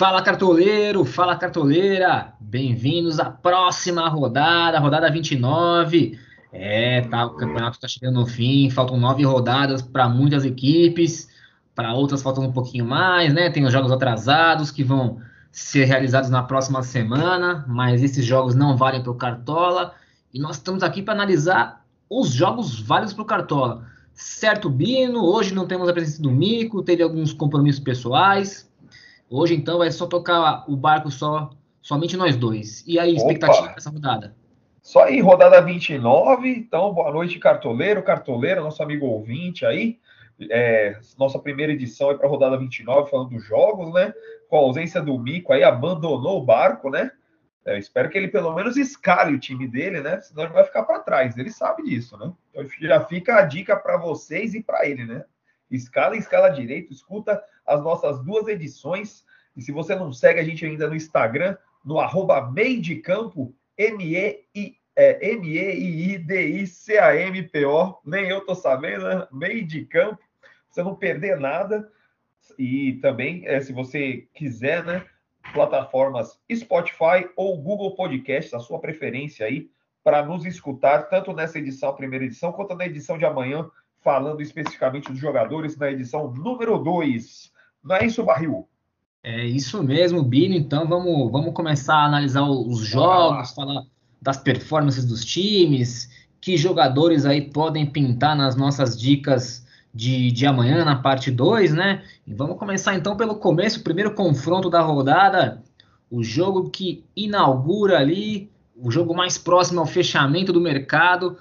[0.00, 6.18] Fala cartoleiro, fala cartoleira, bem-vindos à próxima rodada, rodada 29.
[6.50, 11.28] É, tá, o campeonato está chegando no fim, faltam nove rodadas para muitas equipes,
[11.74, 13.50] para outras faltam um pouquinho mais, né?
[13.50, 15.20] Tem os jogos atrasados que vão
[15.52, 19.92] ser realizados na próxima semana, mas esses jogos não valem para o Cartola
[20.32, 23.84] e nós estamos aqui para analisar os jogos válidos para o Cartola.
[24.14, 28.69] Certo, Bino, hoje não temos a presença do Mico, teve alguns compromissos pessoais,
[29.32, 32.84] Hoje, então, vai só tocar o barco só, somente nós dois.
[32.84, 34.34] E aí, expectativa dessa rodada?
[34.82, 36.48] Só aí, rodada 29.
[36.48, 40.00] Então, boa noite, cartoleiro, cartoleira, nosso amigo ouvinte aí.
[40.50, 44.12] É, nossa primeira edição é para a rodada 29, falando dos jogos, né?
[44.48, 47.12] Com a ausência do Mico aí, abandonou o barco, né?
[47.64, 50.20] É, espero que ele pelo menos escale o time dele, né?
[50.22, 51.38] Senão ele vai ficar para trás.
[51.38, 52.32] Ele sabe disso, né?
[52.50, 55.24] Então já fica a dica para vocês e para ele, né?
[55.70, 59.24] Escala e escala direito, escuta as nossas duas edições.
[59.56, 64.70] E se você não segue a gente ainda no Instagram, no arroba meidicampo, M-E-I-D-I-C-A-M-P-O,
[68.04, 69.26] nem eu tô sabendo, né?
[69.32, 70.18] Meio de campo,
[70.68, 71.90] você não perder nada.
[72.58, 75.04] E também, é, se você quiser, né?
[75.54, 79.70] Plataformas Spotify ou Google Podcast, a sua preferência aí,
[80.02, 83.70] para nos escutar, tanto nessa edição, primeira edição, quanto na edição de amanhã,
[84.02, 87.50] falando especificamente dos jogadores na edição número 2.
[87.84, 88.66] Não é isso, Barril?
[89.22, 90.54] É isso mesmo, Bino.
[90.54, 93.82] Então vamos, vamos começar a analisar os jogos, falar
[94.20, 100.84] das performances dos times, que jogadores aí podem pintar nas nossas dicas de, de amanhã,
[100.84, 102.02] na parte 2, né?
[102.26, 105.62] E vamos começar então pelo começo, o primeiro confronto da rodada,
[106.10, 111.36] o jogo que inaugura ali, o jogo mais próximo ao fechamento do mercado,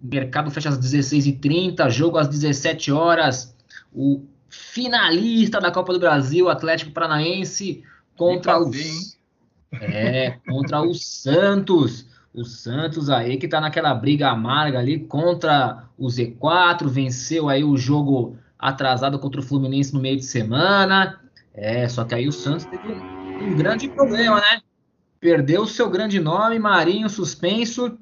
[0.00, 3.56] mercado fecha às 16h30, jogo às 17 horas.
[3.92, 7.82] O finalista da Copa do Brasil, Atlético Paranaense,
[8.16, 8.70] contra o
[9.80, 12.06] é, contra o Santos.
[12.34, 17.76] O Santos aí que tá naquela briga amarga ali contra o Z4, venceu aí o
[17.76, 21.20] jogo atrasado contra o Fluminense no meio de semana.
[21.52, 24.62] É, só que aí o Santos teve um, um grande problema, né?
[25.20, 27.98] Perdeu o seu grande nome, Marinho suspenso,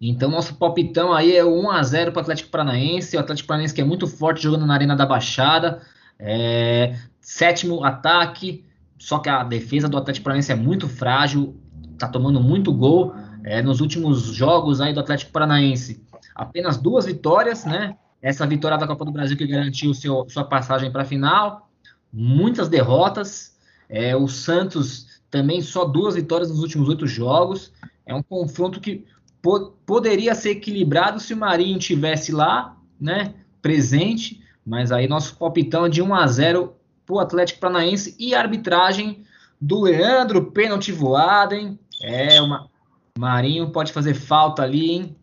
[0.00, 3.16] então, nosso palpitão aí é o 1x0 para o Atlético Paranaense.
[3.16, 5.82] O Atlético Paranaense que é muito forte jogando na Arena da Baixada.
[6.18, 8.64] É, sétimo ataque,
[8.98, 11.54] só que a defesa do Atlético Paranaense é muito frágil,
[11.98, 13.14] tá tomando muito gol.
[13.44, 16.02] É, nos últimos jogos aí do Atlético Paranaense,
[16.34, 17.96] apenas duas vitórias, né?
[18.22, 21.70] Essa vitória da Copa do Brasil que garantiu seu, sua passagem para a final.
[22.12, 23.56] Muitas derrotas.
[23.88, 27.72] É, o Santos também só duas vitórias nos últimos oito jogos.
[28.04, 29.06] É um confronto que
[29.42, 35.86] po poderia ser equilibrado se o Marinho tivesse lá, né, presente, mas aí nosso palpitão
[35.86, 36.74] é de 1 a 0
[37.06, 39.24] para o Atlético Paranaense e arbitragem
[39.60, 41.78] do Leandro, pênalti voado, hein?
[42.02, 42.70] É, uma
[43.18, 45.16] Marinho pode fazer falta ali, hein?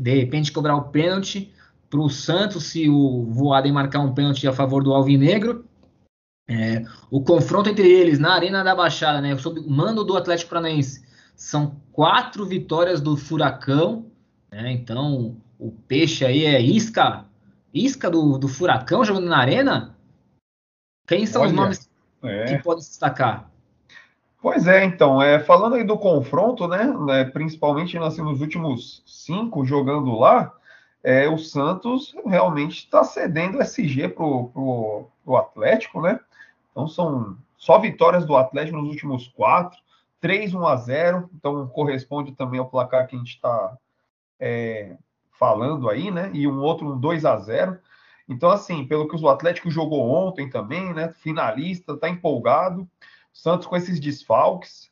[0.00, 1.52] De repente cobrar o pênalti
[1.88, 5.64] para o Santos se o Voaden marcar um pênalti a favor do Alvinegro.
[6.48, 11.04] É, o confronto entre eles na Arena da Baixada, né, sob mando do Atlético Paranaense,
[11.40, 14.04] são quatro vitórias do Furacão,
[14.52, 14.70] né?
[14.72, 17.24] Então o peixe aí é isca,
[17.72, 19.96] isca do, do Furacão jogando na arena.
[21.06, 21.90] Quem são Olha, os nomes
[22.22, 22.44] é.
[22.44, 23.50] que podem se destacar?
[24.42, 29.64] Pois é, então, é, falando aí do confronto, né, né principalmente assim, nos últimos cinco
[29.64, 30.52] jogando lá,
[31.02, 36.20] é, o Santos realmente está cedendo SG para o Atlético, né?
[36.70, 39.78] Então são só vitórias do Atlético nos últimos quatro.
[40.20, 43.76] 3 1 a 0, então corresponde também ao placar que a gente está
[44.38, 44.96] é,
[45.38, 46.30] falando aí, né?
[46.34, 47.78] E um outro um 2 a 0.
[48.28, 51.12] Então, assim, pelo que o Atlético jogou ontem também, né?
[51.14, 52.88] Finalista, tá empolgado.
[53.32, 54.90] Santos com esses desfalques.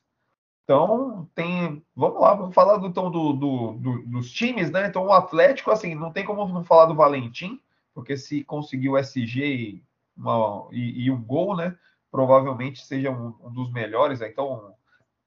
[0.63, 1.83] Então, tem.
[1.95, 4.87] Vamos lá, vamos falar do, então, do, do, do, dos times, né?
[4.87, 7.59] Então, o Atlético, assim, não tem como não falar do Valentim,
[7.93, 9.81] porque se conseguiu SG
[10.17, 11.75] uma, e, e um gol, né?
[12.11, 14.19] Provavelmente seja um, um dos melhores.
[14.19, 14.29] Né?
[14.29, 14.73] Então,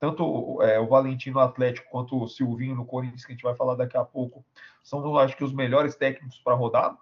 [0.02, 3.76] tanto é, o Valentino Atlético quanto o Silvinho no Corinthians, que a gente vai falar
[3.76, 4.44] daqui a pouco,
[4.82, 6.98] são, acho que, os melhores técnicos para rodar.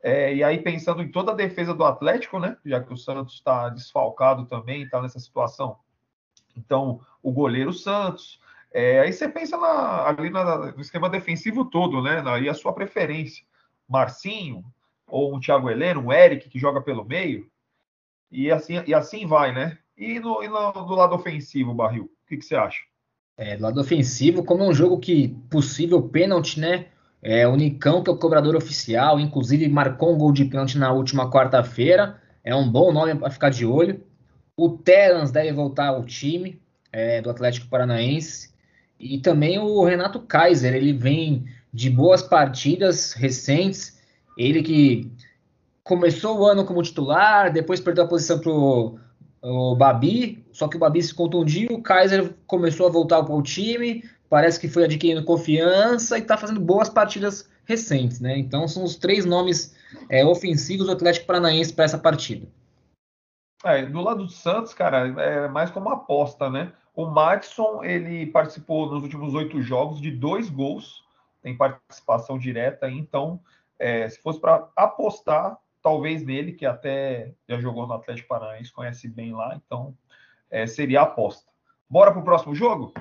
[0.00, 2.56] É, e aí, pensando em toda a defesa do Atlético, né?
[2.64, 5.76] Já que o Santos está desfalcado também, está nessa situação.
[6.56, 8.40] Então, o goleiro Santos.
[8.72, 12.22] É, aí você pensa na, ali na, no esquema defensivo todo, né?
[12.26, 13.44] Aí a sua preferência.
[13.88, 14.64] Marcinho,
[15.08, 17.50] ou um Thiago Heleno, um Eric que joga pelo meio.
[18.30, 19.78] E assim, e assim vai, né?
[19.96, 22.15] E, no, e no, do lado ofensivo, Barril?
[22.26, 22.80] O que, que você acha?
[23.38, 26.86] É, do lado ofensivo, como é um jogo que possível pênalti, né?
[27.22, 30.90] É, o Nicão, que é o cobrador oficial, inclusive marcou um gol de pênalti na
[30.90, 32.20] última quarta-feira.
[32.42, 34.02] É um bom nome para ficar de olho.
[34.56, 38.52] O Terans deve voltar ao time é, do Atlético Paranaense.
[38.98, 44.00] E também o Renato Kaiser, ele vem de boas partidas recentes.
[44.36, 45.12] Ele que
[45.84, 50.80] começou o ano como titular, depois perdeu a posição para o Babi, só que o
[50.80, 55.22] Babi se contundiu, o Kaiser começou a voltar para o time, parece que foi adquirindo
[55.22, 58.38] confiança e está fazendo boas partidas recentes, né?
[58.38, 59.76] Então são os três nomes
[60.08, 62.48] é, ofensivos do Atlético Paranaense para essa partida.
[63.66, 66.72] É, do lado do Santos, cara, é mais como aposta, né?
[66.94, 71.04] O Madison, ele participou nos últimos oito jogos de dois gols,
[71.42, 73.38] tem participação direta, então,
[73.78, 79.06] é, se fosse para apostar, talvez nele, que até já jogou no Atlético Paranaense, conhece
[79.06, 79.94] bem lá, então
[80.50, 81.50] é, seria a aposta.
[81.88, 82.92] Bora para o próximo jogo?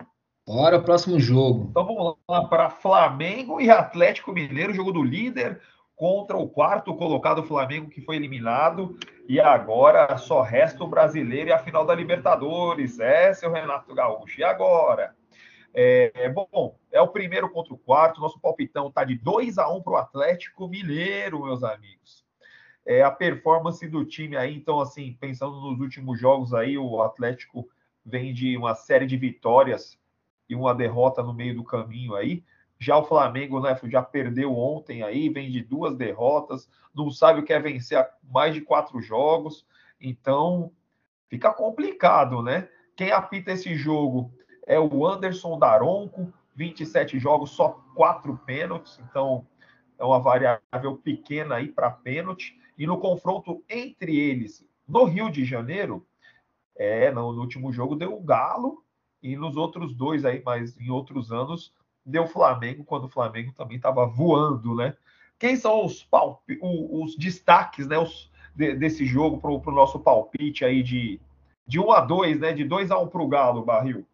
[0.48, 1.68] Bora, próximo jogo.
[1.72, 5.60] Então vamos lá para Flamengo e Atlético Mineiro, jogo do líder
[5.96, 8.98] contra o quarto colocado Flamengo que foi eliminado
[9.28, 13.00] e agora só resta o brasileiro e a final da Libertadores.
[13.00, 14.40] É, seu Renato Gaúcho.
[14.40, 15.16] E agora?
[15.74, 18.22] É, é bom, é o primeiro contra o quarto.
[18.22, 22.25] Nosso palpitão tá de 2 a 1 para o Atlético Mineiro, meus amigos.
[22.86, 27.68] É a performance do time aí, então, assim, pensando nos últimos jogos aí, o Atlético
[28.06, 29.98] vem de uma série de vitórias
[30.48, 32.44] e uma derrota no meio do caminho aí.
[32.78, 37.44] Já o Flamengo, né, já perdeu ontem aí, vem de duas derrotas, não sabe o
[37.44, 39.66] que é vencer mais de quatro jogos,
[40.00, 40.72] então
[41.28, 42.68] fica complicado, né?
[42.96, 44.32] Quem apita esse jogo
[44.68, 49.46] é o Anderson Daronco, 27 jogos, só quatro pênaltis, então
[49.98, 52.60] é uma variável pequena aí para pênalti.
[52.78, 56.06] E no confronto entre eles, no Rio de Janeiro,
[56.78, 58.84] é, no, no último jogo deu o Galo,
[59.26, 61.74] e nos outros dois aí, mas em outros anos,
[62.06, 64.94] deu Flamengo, quando o Flamengo também estava voando, né?
[65.40, 70.00] Quem são os, palpi, os, os destaques né, os, de, desse jogo para o nosso
[70.00, 71.20] palpite aí de,
[71.68, 72.54] de 1 a 2 né?
[72.54, 74.06] De 2 a 1 para o Galo, Barril.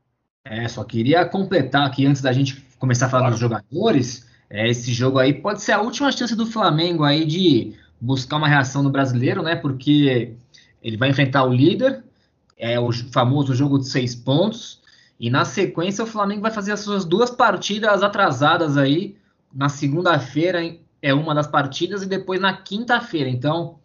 [0.45, 3.33] É, só queria completar aqui, antes da gente começar a falar claro.
[3.33, 7.75] dos jogadores, é, esse jogo aí pode ser a última chance do Flamengo aí de
[8.01, 9.56] buscar uma reação no brasileiro, né?
[9.56, 10.33] Porque
[10.81, 12.03] ele vai enfrentar o líder,
[12.57, 14.81] é o famoso jogo de seis pontos,
[15.21, 19.15] e na sequência, o Flamengo vai fazer as suas duas partidas atrasadas aí.
[19.53, 23.30] Na segunda-feira é uma das partidas e depois na quinta-feira.
[23.30, 23.75] Então,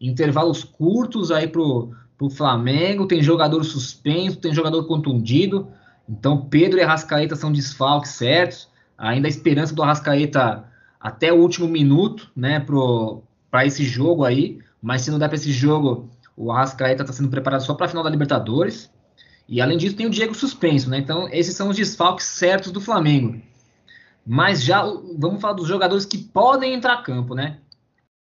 [0.00, 3.08] intervalos curtos aí pro, pro Flamengo.
[3.08, 5.66] Tem jogador suspenso, tem jogador contundido.
[6.08, 8.68] Então, Pedro e Arrascaeta são desfalques certos.
[8.96, 10.64] Ainda a esperança do Arrascaeta
[11.00, 12.60] até o último minuto, né,
[13.54, 14.58] para esse jogo aí.
[14.82, 17.88] Mas se não der para esse jogo, o Arrascaeta está sendo preparado só para a
[17.88, 18.90] final da Libertadores.
[19.48, 20.98] E além disso, tem o Diego suspenso, né?
[20.98, 23.40] Então, esses são os desfalques certos do Flamengo.
[24.26, 24.82] Mas já
[25.16, 27.58] vamos falar dos jogadores que podem entrar campo, né?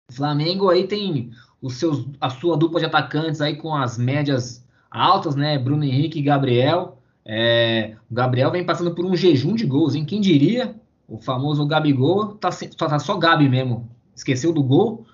[0.10, 1.30] O Flamengo aí tem
[1.62, 5.56] os seus, a sua dupla de atacantes aí com as médias altas, né?
[5.60, 6.98] Bruno Henrique e Gabriel.
[7.24, 10.04] É, o Gabriel vem passando por um jejum de gols, hein?
[10.04, 10.76] Quem diria?
[11.08, 13.88] O famoso Gabigol tá, tá só Gabi mesmo.
[14.16, 15.06] Esqueceu do gol.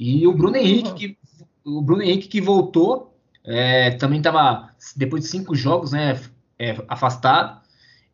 [0.00, 1.18] E o Bruno Henrique, que,
[1.62, 3.14] o Bruno Henrique que voltou
[3.44, 6.18] é, também estava, depois de cinco jogos, né,
[6.58, 7.60] é, afastado.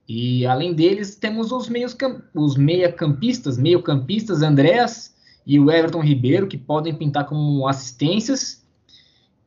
[0.09, 1.97] E além deles, temos os, meios,
[2.35, 5.15] os meia-campistas, meio-campistas, Andréas
[5.47, 8.67] e o Everton Ribeiro, que podem pintar como assistências.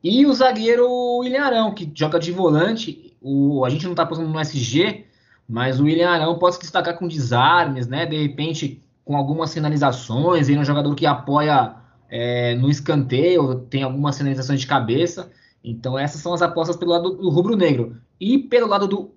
[0.02, 0.88] E o zagueiro
[1.18, 3.14] William Arão, que joga de volante.
[3.20, 5.04] O, a gente não está passando no SG,
[5.46, 8.06] mas o William Arão pode se destacar com desarmes, né?
[8.06, 10.48] De repente, com algumas sinalizações.
[10.48, 11.79] Ele é um jogador que apoia
[12.10, 15.30] é, no escanteio, tem algumas sinalizações de cabeça.
[15.62, 17.96] Então essas são as apostas pelo lado do rubro-negro.
[18.18, 19.14] E pelo lado do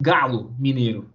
[0.00, 1.10] Galo Mineiro.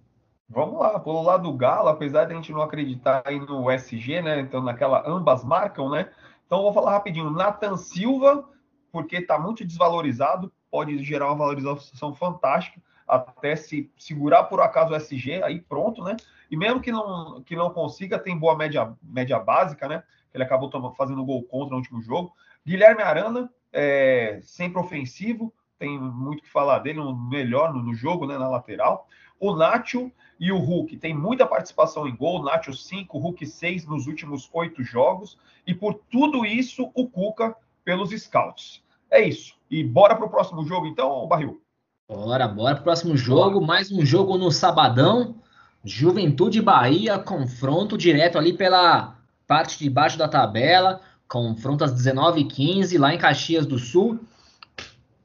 [0.50, 4.22] Vamos lá, pelo lado do Galo, apesar de a gente não acreditar aí no SG,
[4.22, 4.40] né?
[4.40, 6.10] Então naquela ambas marcam, né?
[6.46, 7.30] Então vou falar rapidinho.
[7.30, 8.46] Nathan Silva,
[8.92, 14.96] porque está muito desvalorizado, pode gerar uma valorização fantástica, até se segurar por acaso o
[14.96, 16.16] SG, aí pronto, né?
[16.50, 20.02] E mesmo que não, que não consiga, tem boa média, média básica, né?
[20.38, 22.32] Ele acabou fazendo gol contra no último jogo.
[22.66, 28.26] Guilherme Arana, é, sempre ofensivo, tem muito que falar dele, um melhor no, no, jogo,
[28.26, 29.08] né, na lateral.
[29.40, 34.08] O Nacho e o Hulk tem muita participação em gol, Nacho 5, Hulk 6 nos
[34.08, 38.84] últimos oito jogos, e por tudo isso o Cuca pelos scouts.
[39.10, 39.56] É isso.
[39.70, 41.62] E bora para o próximo jogo, então, Barril?
[42.10, 43.66] Bora, bora para o próximo jogo.
[43.66, 45.42] Mais um jogo no sabadão.
[45.84, 49.17] Juventude Bahia, confronto direto ali pela
[49.48, 51.02] parte de baixo da tabela.
[51.28, 54.20] Confronto às 19h15 lá em Caxias do Sul.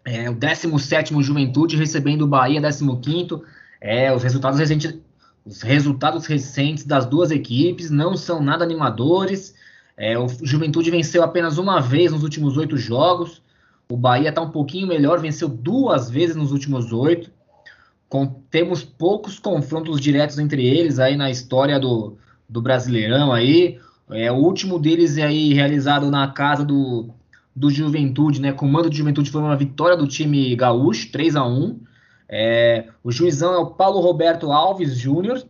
[0.04, 3.42] É, o 17 Juventude recebendo o Bahia, 15
[3.80, 4.96] é, os, resultados recentes,
[5.44, 9.54] os resultados recentes das duas equipes não são nada animadores.
[9.96, 13.42] É, o Juventude venceu apenas uma vez nos últimos oito jogos.
[13.88, 17.30] O Bahia está um pouquinho melhor, venceu duas vezes nos últimos oito.
[18.08, 22.16] Com, temos poucos confrontos diretos entre eles aí na história do,
[22.48, 23.78] do Brasileirão aí.
[24.12, 27.10] É, o último deles é aí realizado na casa do,
[27.54, 28.52] do Juventude, né?
[28.52, 31.80] Comando de Juventude foi uma vitória do time gaúcho, 3 a 1
[32.28, 35.42] é, O juizão é o Paulo Roberto Alves Júnior.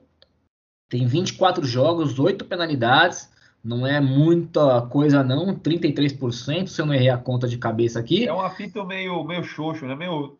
[0.88, 3.31] Tem 24 jogos, 8 penalidades.
[3.64, 5.54] Não é muita coisa, não.
[5.54, 8.26] 33%, se eu não errei a conta de cabeça aqui.
[8.26, 9.95] É um apito meio, meio xoxo, né?
[9.95, 10.37] Meio.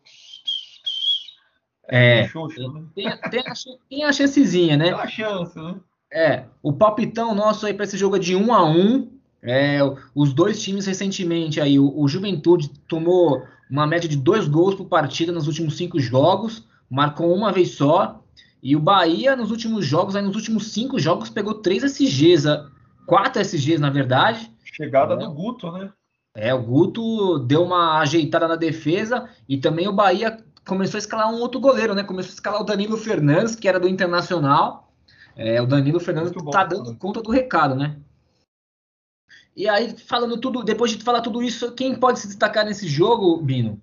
[1.87, 2.83] É, xoxo, né?
[2.93, 3.53] tem, tem, a,
[3.89, 4.85] tem a chancezinha, né?
[4.85, 5.75] Tem a chance, né?
[6.13, 9.13] É, o palpitão nosso aí para esse jogo é de 1 a 1
[9.45, 9.79] é,
[10.15, 14.85] os dois times recentemente aí, o, o, Juventude tomou uma média de dois gols por
[14.85, 18.23] partida nos últimos cinco jogos, marcou uma vez só,
[18.61, 22.45] e o Bahia nos últimos jogos, aí nos últimos cinco jogos, pegou três SGs,
[23.05, 24.49] quatro SGs na verdade.
[24.63, 25.91] Chegada é, do Guto, né?
[26.33, 31.29] É, o Guto deu uma ajeitada na defesa e também o Bahia começou a escalar
[31.29, 32.03] um outro goleiro, né?
[32.03, 34.82] Começou a escalar o Danilo Fernandes, que era do Internacional,
[35.35, 37.99] é, o Danilo Fernandes está dando conta do recado, né?
[39.55, 43.37] E aí, falando tudo, depois de falar tudo isso, quem pode se destacar nesse jogo,
[43.41, 43.81] Bino?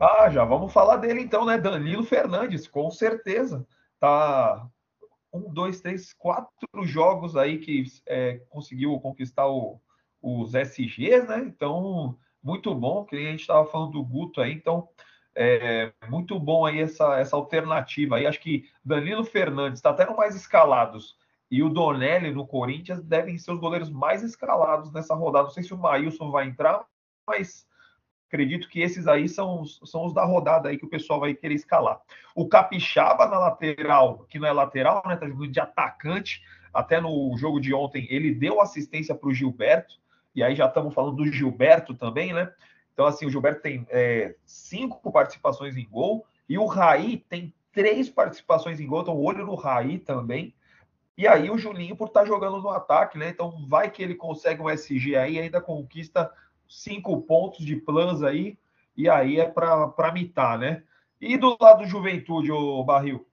[0.00, 1.58] Ah, já vamos falar dele então, né?
[1.58, 3.66] Danilo Fernandes, com certeza.
[4.00, 4.66] Tá
[5.32, 9.80] um, dois, três, quatro jogos aí que é, conseguiu conquistar o,
[10.20, 11.44] os SGs, né?
[11.46, 13.04] Então, muito bom.
[13.04, 14.88] Que a gente estava falando do Guto aí, então
[15.34, 18.16] é muito bom aí essa, essa alternativa.
[18.16, 21.16] Aí acho que Danilo Fernandes está até no mais escalados
[21.50, 25.44] e o Donelli no Corinthians devem ser os goleiros mais escalados nessa rodada.
[25.44, 26.84] Não sei se o Maílson vai entrar,
[27.26, 27.66] mas
[28.26, 31.34] acredito que esses aí são os, são os da rodada aí que o pessoal vai
[31.34, 32.00] querer escalar.
[32.34, 35.16] O Capixaba na lateral, que não é lateral, né?
[35.16, 36.42] Tá jogando de atacante.
[36.72, 40.00] Até no jogo de ontem ele deu assistência para o Gilberto.
[40.34, 42.50] E aí já estamos falando do Gilberto também, né?
[42.92, 48.08] Então, assim, o Gilberto tem é, cinco participações em gol e o Raí tem três
[48.08, 49.02] participações em gol.
[49.02, 50.54] Então, olho no Raí também.
[51.16, 53.28] E aí o Julinho, por estar tá jogando no ataque, né?
[53.28, 56.30] Então, vai que ele consegue um SG aí, ainda conquista
[56.68, 58.58] cinco pontos de plans aí.
[58.96, 60.82] E aí é para mitar, né?
[61.20, 63.26] E do lado do Juventude, o Barril?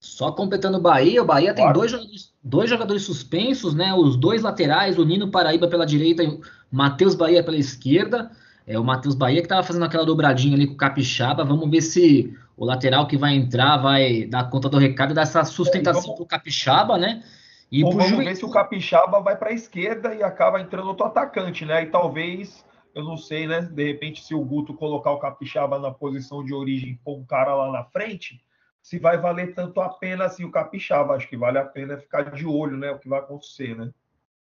[0.00, 1.72] Só completando o Bahia, o Bahia claro.
[1.72, 3.92] tem dois jogadores, dois jogadores suspensos, né?
[3.94, 8.30] Os dois laterais, o Nino Paraíba pela direita e o Matheus Bahia pela esquerda.
[8.68, 11.42] É o Matheus Bahia que estava fazendo aquela dobradinha ali com o Capixaba.
[11.42, 15.22] Vamos ver se o lateral que vai entrar vai dar conta do recado e dar
[15.22, 17.24] essa sustentação para o Capixaba, né?
[17.72, 18.28] E vamos Juventude...
[18.28, 21.82] ver se o Capixaba vai para a esquerda e acaba entrando outro atacante, né?
[21.82, 22.62] E talvez,
[22.94, 23.62] eu não sei, né?
[23.62, 27.54] De repente, se o Guto colocar o Capixaba na posição de origem com um cara
[27.54, 28.38] lá na frente,
[28.82, 31.14] se vai valer tanto a pena assim o Capixaba.
[31.14, 32.90] Acho que vale a pena ficar de olho, né?
[32.90, 33.90] O que vai acontecer, né?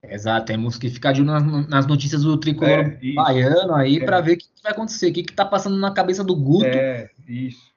[0.01, 4.05] Exato, temos que ficar de olho nas, notícias do tricolor é, baiano aí é.
[4.05, 6.65] para ver o que, que, vai acontecer, o que está passando na cabeça do Guto.
[6.65, 7.69] É, isso.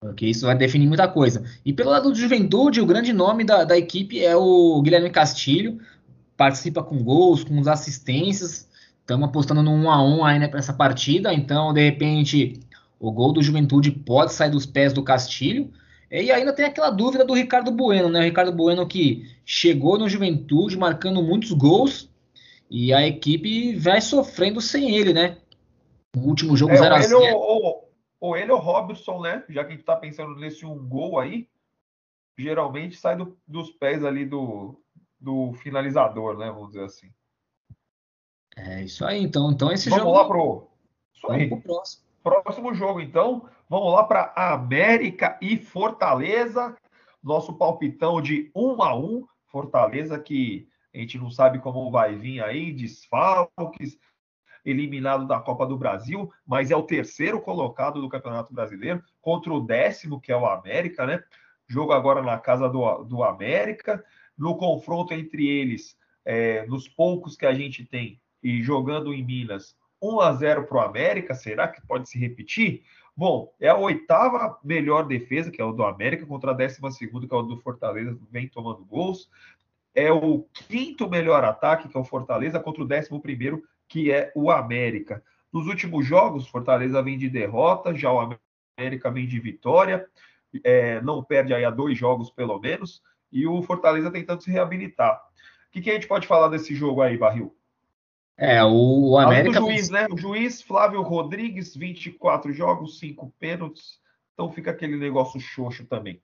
[0.00, 1.44] Porque isso vai definir muita coisa.
[1.64, 5.78] E pelo lado do Juventude, o grande nome da, da equipe é o Guilherme Castilho,
[6.36, 8.66] participa com gols, com assistências.
[9.00, 12.60] Estamos apostando no 1 a 1 aí né, para essa partida, então de repente
[12.98, 15.70] o gol do Juventude pode sair dos pés do Castilho.
[16.10, 18.20] E ainda tem aquela dúvida do Ricardo Bueno, né?
[18.20, 22.10] O Ricardo Bueno que chegou no Juventude marcando muitos gols
[22.68, 25.38] e a equipe vai sofrendo sem ele, né?
[26.16, 27.88] O último jogo 0 é, a 0 ou,
[28.18, 29.44] ou, ele ou o Robson, né?
[29.48, 31.48] Já que a gente tá pensando nesse um gol aí,
[32.36, 34.80] geralmente sai do, dos pés ali do,
[35.20, 36.50] do finalizador, né?
[36.50, 37.08] Vamos dizer assim.
[38.56, 39.52] É isso aí, então.
[39.52, 40.16] Então esse Vamos jogo.
[40.16, 40.68] lá pro.
[41.14, 41.48] Isso Vamos aí.
[41.48, 42.02] pro próximo.
[42.22, 43.48] Próximo jogo, então.
[43.70, 46.76] Vamos lá para América e Fortaleza.
[47.22, 52.42] Nosso palpitão de 1 a 1 Fortaleza que a gente não sabe como vai vir
[52.42, 53.96] aí, desfalques,
[54.64, 59.60] eliminado da Copa do Brasil, mas é o terceiro colocado do Campeonato Brasileiro contra o
[59.60, 61.22] décimo, que é o América, né?
[61.68, 64.04] Jogo agora na casa do, do América.
[64.36, 69.76] No confronto entre eles, é, nos poucos que a gente tem, e jogando em Minas,
[70.02, 71.36] 1 a 0 para o América.
[71.36, 72.82] Será que pode se repetir?
[73.20, 77.28] Bom, é a oitava melhor defesa, que é o do América, contra a décima segunda,
[77.28, 79.28] que é o do Fortaleza, vem tomando gols.
[79.94, 84.32] É o quinto melhor ataque, que é o Fortaleza, contra o décimo primeiro, que é
[84.34, 85.22] o América.
[85.52, 88.38] Nos últimos jogos, Fortaleza vem de derrota, já o
[88.78, 90.06] América vem de vitória,
[90.64, 95.22] é, não perde aí a dois jogos pelo menos, e o Fortaleza tentando se reabilitar.
[95.68, 97.54] O que, que a gente pode falar desse jogo aí, Barril?
[98.40, 99.62] É, o, o América.
[99.62, 100.06] O juiz, né?
[100.10, 104.00] O juiz Flávio Rodrigues, 24 jogos, 5 pênaltis.
[104.32, 106.22] Então fica aquele negócio xoxo também.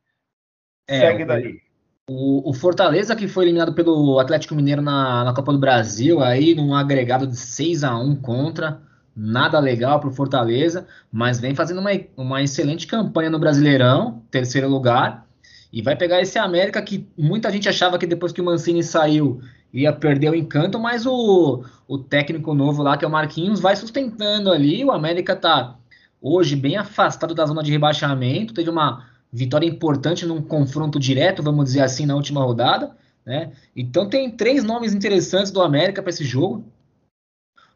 [0.89, 1.61] É, Segue daí.
[2.09, 6.55] O, o, Fortaleza, que foi eliminado pelo Atlético Mineiro na, na Copa do Brasil, aí
[6.55, 8.81] num agregado de 6 a 1 contra.
[9.15, 14.69] nada legal para o Fortaleza, mas vem fazendo uma, uma excelente campanha no Brasileirão, terceiro
[14.69, 15.27] lugar,
[15.71, 19.43] e vai pegar esse América que muita gente achava que depois que o Mancini saiu
[19.77, 23.77] ia perder o encanto, mas o, o técnico novo lá, que é o Marquinhos, vai
[23.77, 24.85] sustentando ali.
[24.85, 25.77] O América está
[26.21, 31.67] hoje bem afastado da zona de rebaixamento, teve uma vitória importante num confronto direto, vamos
[31.67, 32.97] dizer assim, na última rodada.
[33.25, 33.53] Né?
[33.75, 36.65] Então tem três nomes interessantes do América para esse jogo.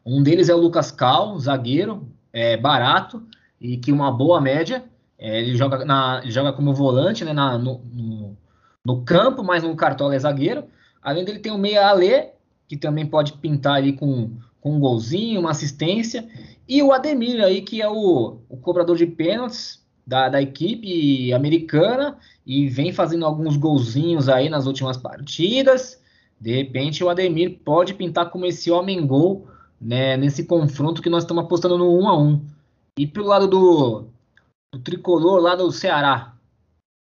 [0.05, 3.23] Um deles é o Lucas Cal, zagueiro, é, barato
[3.59, 4.83] e que uma boa média.
[5.19, 8.37] É, ele, joga na, ele joga como volante né, na, no, no,
[8.83, 10.63] no, campo, mas no cartola é zagueiro.
[11.01, 12.29] Além dele tem o meia Alê,
[12.67, 16.27] que também pode pintar ali com, com um golzinho, uma assistência.
[16.67, 22.17] E o Ademir aí, que é o, o cobrador de pênaltis da, da equipe americana
[22.45, 26.01] e vem fazendo alguns golzinhos aí nas últimas partidas.
[26.39, 29.47] De repente o Ademir pode pintar como esse homem gol
[29.79, 32.45] né, nesse confronto que nós estamos apostando no 1 a 1
[32.99, 34.07] E pelo lado do,
[34.73, 36.35] do tricolor lá do Ceará.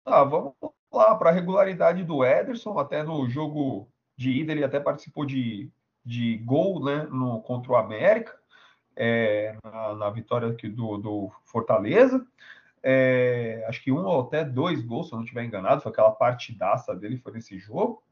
[0.07, 0.53] Ah, vamos
[0.97, 5.71] lá para a regularidade do Ederson, até no jogo de ida ele até participou de,
[6.05, 8.37] de gol né, no, contra o América,
[8.97, 12.25] é, na, na, vitória aqui do, do Fortaleza.
[12.83, 16.13] É, acho que um ou até dois gols, se eu não estiver enganado, foi aquela
[16.13, 18.03] partidaça dele, foi nesse jogo.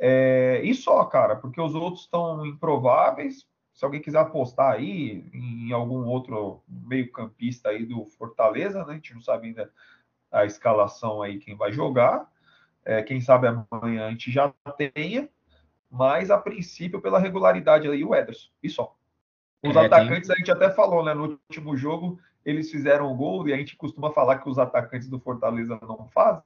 [0.00, 5.72] É, e só, cara, porque os outros estão improváveis, se alguém quiser apostar aí em
[5.72, 8.92] algum outro meio-campista aí do Fortaleza, né?
[8.92, 9.70] A gente não sabe ainda
[10.30, 12.30] a escalação aí quem vai jogar.
[12.84, 15.28] É, quem sabe amanhã a gente já tenha,
[15.90, 18.48] mas a princípio, pela regularidade aí, o Ederson.
[18.62, 18.96] E só.
[19.62, 20.34] Os é, atacantes tem...
[20.34, 21.12] a gente até falou, né?
[21.12, 25.08] No último jogo, eles fizeram o gol e a gente costuma falar que os atacantes
[25.08, 26.42] do Fortaleza não fazem,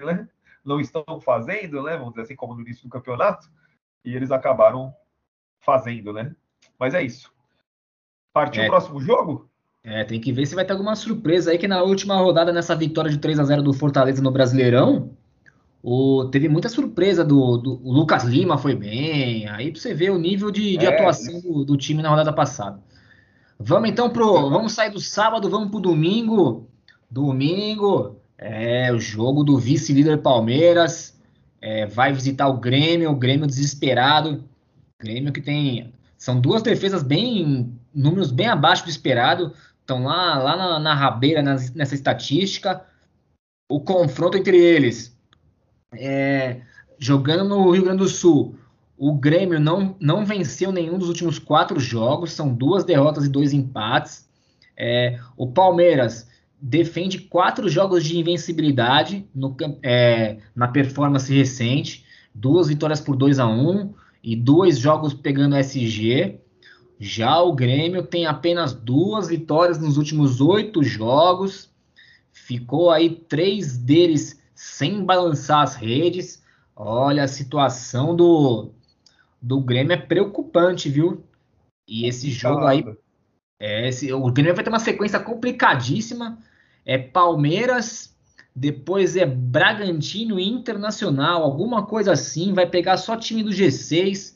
[0.00, 0.28] né?
[0.64, 1.96] Não estão fazendo, né?
[1.96, 3.48] Vamos dizer assim, como no início do campeonato.
[4.04, 4.94] E eles acabaram
[5.60, 6.34] fazendo, né?
[6.78, 7.32] Mas é isso.
[8.32, 8.66] Partiu é.
[8.66, 9.50] o próximo jogo?
[9.86, 12.74] É, tem que ver se vai ter alguma surpresa aí, que na última rodada, nessa
[12.74, 15.10] vitória de 3 a 0 do Fortaleza no Brasileirão,
[15.80, 20.10] o, teve muita surpresa do, do o Lucas Lima foi bem, aí pra você ver
[20.10, 22.80] o nível de, de é, atuação do, do, time na rodada passada.
[23.60, 24.50] Vamos então pro.
[24.50, 26.68] Vamos sair do sábado, vamos pro domingo.
[27.08, 31.16] Domingo é o jogo do vice-líder Palmeiras.
[31.62, 34.42] É, vai visitar o Grêmio, o Grêmio desesperado.
[34.98, 37.72] Grêmio que tem são duas defesas bem.
[37.94, 39.52] números bem abaixo do esperado.
[39.86, 42.84] Estão lá, lá na, na rabeira nas, nessa estatística.
[43.70, 45.16] O confronto entre eles.
[45.94, 46.62] É,
[46.98, 48.56] jogando no Rio Grande do Sul.
[48.98, 53.52] O Grêmio não, não venceu nenhum dos últimos quatro jogos, são duas derrotas e dois
[53.52, 54.28] empates.
[54.76, 56.28] É, o Palmeiras
[56.60, 63.46] defende quatro jogos de invencibilidade no, é, na performance recente, duas vitórias por 2 a
[63.46, 66.40] 1 um, e dois jogos pegando SG.
[66.98, 71.70] Já o Grêmio tem apenas duas vitórias nos últimos oito jogos.
[72.32, 76.42] Ficou aí três deles sem balançar as redes.
[76.74, 78.70] Olha, a situação do,
[79.40, 81.22] do Grêmio é preocupante, viu?
[81.86, 82.84] E esse jogo aí.
[83.58, 86.38] É, esse, o Grêmio vai ter uma sequência complicadíssima.
[86.84, 88.16] É Palmeiras,
[88.54, 94.35] depois é Bragantino Internacional, alguma coisa assim, vai pegar só time do G6.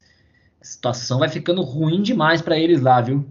[0.61, 3.27] A situação vai ficando ruim demais para eles lá, viu?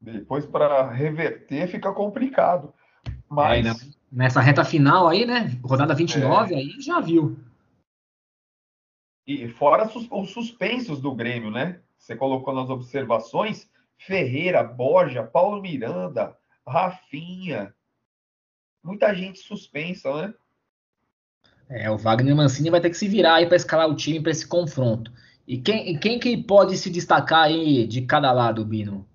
[0.00, 2.72] Depois para reverter fica complicado.
[3.28, 5.58] Mas é, nessa reta final aí, né?
[5.62, 6.58] Rodada 29 é.
[6.58, 7.36] aí já viu.
[9.26, 11.80] E fora os suspensos do Grêmio, né?
[11.98, 17.74] Você colocou nas observações Ferreira, Borja, Paulo Miranda, Rafinha,
[18.82, 20.34] muita gente suspensa, né?
[21.68, 24.30] É, o Wagner Mancini vai ter que se virar aí para escalar o time para
[24.30, 25.12] esse confronto.
[25.46, 29.06] E quem, quem que pode se destacar aí de cada lado, Bino?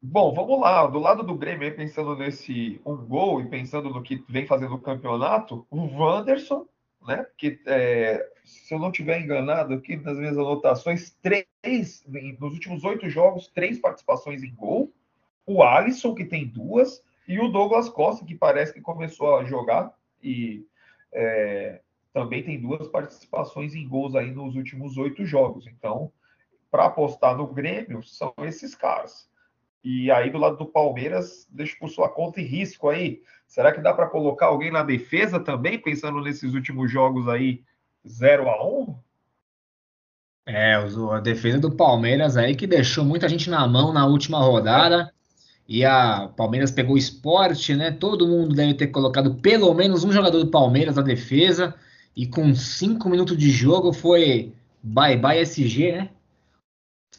[0.00, 0.86] Bom, vamos lá.
[0.86, 4.80] Do lado do Grêmio, pensando nesse um gol e pensando no que vem fazendo o
[4.80, 6.66] campeonato, o Wanderson,
[7.06, 7.26] né?
[7.36, 12.04] Que é, se eu não estiver enganado aqui nas minhas anotações, três
[12.38, 14.92] nos últimos oito jogos, três participações em gol.
[15.46, 19.92] O Alisson, que tem duas, e o Douglas Costa, que parece que começou a jogar
[20.22, 20.64] e
[21.12, 21.80] é,
[22.18, 25.68] também tem duas participações em gols aí nos últimos oito jogos.
[25.68, 26.10] Então,
[26.68, 29.28] para apostar no Grêmio, são esses caras.
[29.84, 33.22] E aí, do lado do Palmeiras, deixa por sua conta e risco aí.
[33.46, 37.62] Será que dá para colocar alguém na defesa também, pensando nesses últimos jogos aí,
[38.04, 38.96] 0 a 1
[40.48, 45.14] É, a defesa do Palmeiras aí que deixou muita gente na mão na última rodada
[45.68, 47.92] e a Palmeiras pegou esporte, né?
[47.92, 51.76] Todo mundo deve ter colocado pelo menos um jogador do Palmeiras na defesa.
[52.16, 56.10] E com cinco minutos de jogo foi bye bye SG, né?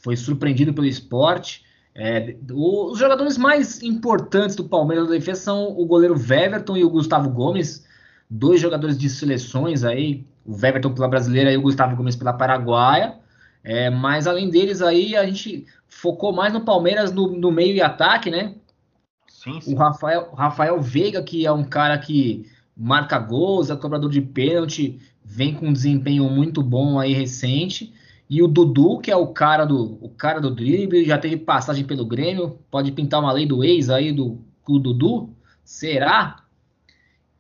[0.02, 1.66] Foi surpreendido pelo esporte.
[1.96, 6.90] É, os jogadores mais importantes do Palmeiras na defesa são o goleiro Weverton e o
[6.90, 7.86] Gustavo Gomes,
[8.30, 13.18] dois jogadores de seleções aí, o Weverton pela brasileira e o Gustavo Gomes pela paraguaia.
[13.64, 17.82] É, mas além deles aí, a gente focou mais no Palmeiras no, no meio e
[17.82, 18.56] ataque, né?
[19.28, 19.74] Sim, sim.
[19.74, 22.50] O Rafael, Rafael Veiga, que é um cara que
[22.80, 27.94] marca gols, é cobrador de pênalti, vem com um desempenho muito bom aí recente.
[28.30, 31.84] E o Dudu, que é o cara do, o cara do drible, já teve passagem
[31.84, 35.30] pelo Grêmio, pode pintar uma lei do ex aí do, do Dudu?
[35.64, 36.44] Será?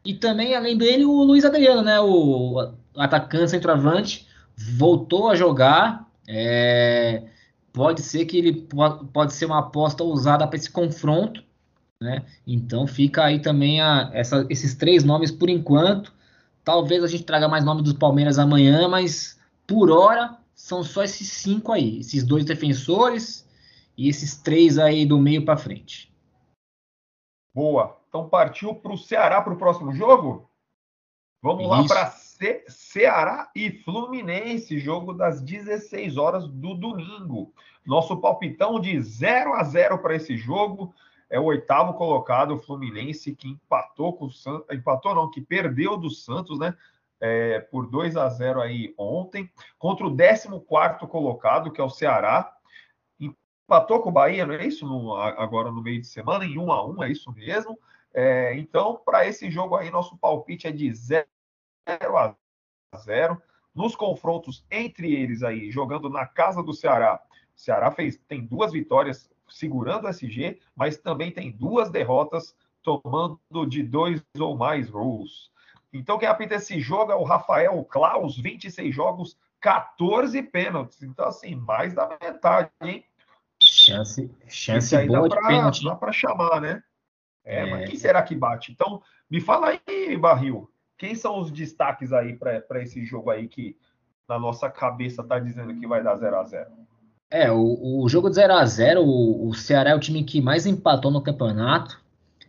[0.04, 1.99] E também, além dele, o Luiz Adriano, né?
[1.99, 6.08] O atacante centroavante, voltou a jogar.
[6.28, 7.23] É,
[7.71, 8.67] pode ser que ele
[9.13, 11.43] pode, ser uma aposta usada para esse confronto.
[12.01, 12.25] Né?
[12.47, 16.13] Então fica aí também a, essa, esses três nomes por enquanto.
[16.63, 21.29] Talvez a gente traga mais nome dos Palmeiras amanhã, mas por hora são só esses
[21.29, 23.47] cinco aí, esses dois defensores
[23.97, 26.13] e esses três aí do meio para frente.
[27.53, 27.99] Boa.
[28.07, 30.49] Então partiu para o Ceará para o próximo jogo?
[31.41, 31.69] Vamos Isso.
[31.69, 37.53] lá para Ce Ceará e Fluminense, jogo das 16 horas do domingo.
[37.85, 40.93] Nosso palpitão de 0 a 0 para esse jogo
[41.30, 45.96] é o oitavo colocado, o Fluminense, que empatou com o Santos, empatou não, que perdeu
[45.96, 46.76] do Santos, né?
[47.20, 50.50] é, por 2 a 0 aí ontem, contra o 14
[51.08, 52.56] colocado, que é o Ceará.
[53.20, 54.88] Empatou com o Bahia, não é isso?
[54.88, 57.78] No, agora no meio de semana, em 1 a 1 é isso mesmo.
[58.13, 61.28] É, então, para esse jogo aí, nosso palpite é de 0
[61.86, 62.36] a
[62.98, 63.42] 0.
[63.76, 67.22] Nos confrontos entre eles aí, jogando na casa do Ceará,
[67.56, 73.39] o Ceará fez, tem duas vitórias segurando o SG, mas também tem duas derrotas tomando
[73.67, 75.51] de dois ou mais gols.
[75.91, 81.01] Então, quem apita esse jogo é o Rafael Klaus, 26 jogos, 14 pênaltis.
[81.03, 83.03] Então, assim, mais da metade, hein?
[83.62, 85.83] Chance, chance aí boa dá pra, pênalti.
[85.83, 86.81] Dá para chamar, né?
[87.43, 88.71] É, é, mas quem será que bate?
[88.71, 90.71] Então, me fala aí, Barril.
[90.97, 93.77] Quem são os destaques aí para esse jogo aí que
[94.27, 96.69] na nossa cabeça tá dizendo que vai dar 0 a 0
[97.32, 100.42] É, o, o jogo de 0 a 0 o, o Ceará é o time que
[100.42, 102.00] mais empatou no campeonato.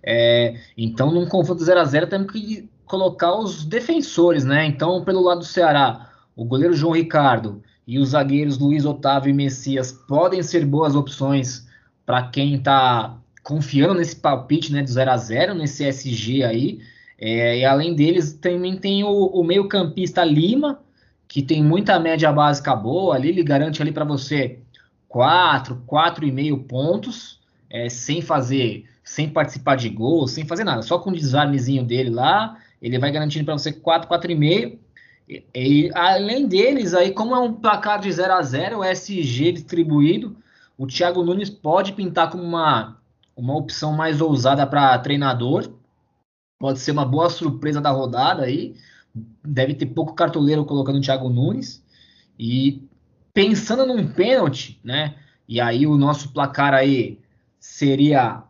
[0.03, 4.67] É, então, num confronto 0 a 0 temos que colocar os defensores, né?
[4.67, 9.35] Então, pelo lado do Ceará, o goleiro João Ricardo e os zagueiros Luiz Otávio e
[9.35, 11.69] Messias podem ser boas opções
[12.07, 16.81] para quem está confiando nesse palpite né, do 0 a 0 nesse SG aí.
[17.19, 20.81] É, e além deles, também tem o, o meio-campista Lima,
[21.29, 24.60] que tem muita média básica boa ali, ele garante ali para você
[25.11, 31.11] 4, 4,5 pontos, é, sem fazer, sem participar de gol, sem fazer nada, só com
[31.11, 34.79] o desarmezinho dele lá ele vai garantindo para você 4, 4,5.
[35.29, 39.53] E, e além deles, aí, como é um placar de 0 a 0 o SG
[39.53, 40.37] distribuído,
[40.79, 42.99] o Thiago Nunes pode pintar como uma,
[43.37, 45.71] uma opção mais ousada para treinador.
[46.59, 48.75] Pode ser uma boa surpresa da rodada aí.
[49.45, 51.85] Deve ter pouco cartoleiro colocando o Thiago Nunes.
[52.39, 52.89] E
[53.33, 55.15] pensando num pênalti, né?
[55.49, 57.19] E aí o nosso placar aí
[57.59, 58.43] seria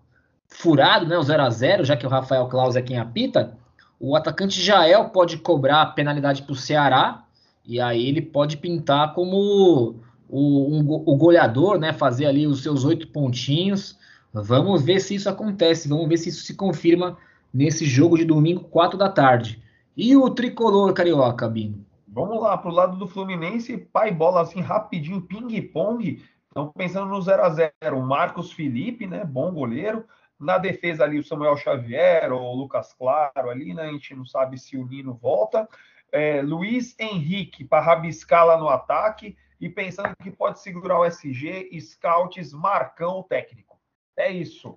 [0.48, 1.16] furado, né?
[1.16, 3.56] O 0 a 0 já que o Rafael Claus é quem apita.
[3.98, 7.24] O atacante Jael pode cobrar penalidade para o Ceará,
[7.64, 9.94] e aí ele pode pintar como
[10.28, 11.92] o, um, o goleador, né?
[11.92, 13.98] Fazer ali os seus oito pontinhos.
[14.32, 17.16] Vamos ver se isso acontece, vamos ver se isso se confirma
[17.52, 19.60] nesse jogo de domingo, 4 da tarde.
[19.96, 21.84] E o tricolor carioca, Bino?
[22.12, 26.20] Vamos lá, para o lado do Fluminense, pai bola assim rapidinho, ping-pong.
[26.48, 27.70] Estão pensando no 0 a 0
[28.02, 29.24] Marcos Felipe, né?
[29.24, 30.04] Bom goleiro.
[30.38, 33.84] Na defesa ali, o Samuel Xavier ou o Lucas Claro ali, né?
[33.84, 35.68] A gente não sabe se o Nino volta.
[36.10, 41.70] É, Luiz Henrique para rabiscar lá no ataque e pensando que pode segurar o SG,
[41.80, 43.78] Scouts, Marcão, técnico.
[44.16, 44.76] É isso.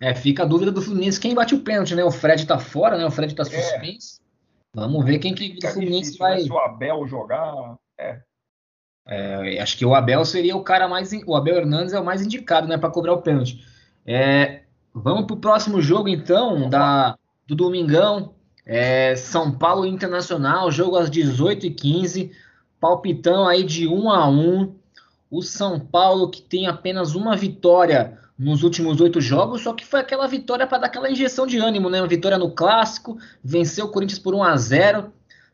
[0.00, 2.04] É, fica a dúvida do Fluminense quem bate o pênalti, né?
[2.04, 3.04] O Fred tá fora, né?
[3.04, 3.46] O Fred tá é.
[3.46, 4.20] suspenso.
[4.20, 4.23] É.
[4.74, 6.36] Vamos ver quem que do Fluminense difícil, vai.
[6.36, 6.42] Né?
[6.42, 7.76] Se o Abel jogar.
[7.98, 8.20] É.
[9.06, 9.60] é.
[9.60, 11.12] acho que o Abel seria o cara mais.
[11.26, 12.76] O Abel Hernandes é o mais indicado, né?
[12.76, 13.64] Para cobrar o pênalti.
[14.04, 18.34] É, vamos para o próximo jogo, então, da, do Domingão.
[18.66, 22.32] É, São Paulo Internacional, jogo às 18h15.
[22.80, 24.74] Palpitão aí de 1 a 1
[25.30, 30.00] O São Paulo que tem apenas uma vitória nos últimos oito jogos, só que foi
[30.00, 32.00] aquela vitória para dar aquela injeção de ânimo, né?
[32.00, 35.12] Uma vitória no clássico, venceu o Corinthians por 1 a 0